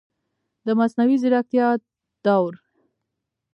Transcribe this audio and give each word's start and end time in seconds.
د 0.65 0.67
مصنوعي 0.79 1.15
ځیرکتیا 1.21 1.67
دور 2.25 2.51